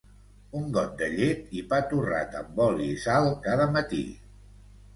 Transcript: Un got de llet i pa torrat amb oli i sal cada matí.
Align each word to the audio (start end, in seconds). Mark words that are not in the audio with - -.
Un 0.59 0.63
got 0.77 0.95
de 1.01 1.09
llet 1.15 1.53
i 1.59 1.61
pa 1.75 1.79
torrat 1.93 2.35
amb 2.41 2.59
oli 2.67 2.89
i 2.97 2.99
sal 3.07 3.31
cada 3.47 3.71
matí. 3.79 4.05